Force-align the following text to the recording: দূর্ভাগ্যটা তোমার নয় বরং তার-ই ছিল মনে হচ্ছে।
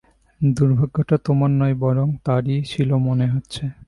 দূর্ভাগ্যটা 0.41 1.15
তোমার 1.25 1.51
নয় 1.51 1.75
বরং 1.75 2.07
তার-ই 2.25 2.57
ছিল 2.63 2.89
মনে 3.07 3.25
হচ্ছে। 3.27 3.63